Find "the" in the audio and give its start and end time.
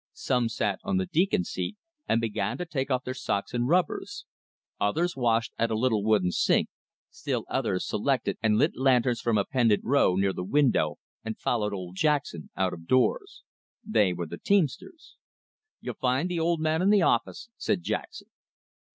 0.97-1.05, 10.33-10.43, 14.25-14.39, 16.29-16.39, 16.89-17.03